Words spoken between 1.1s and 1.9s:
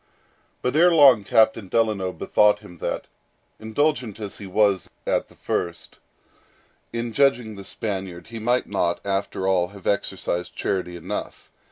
Captain